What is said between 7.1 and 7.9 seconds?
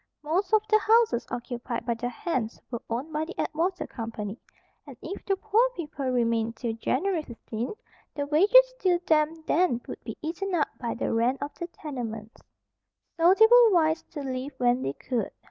15th,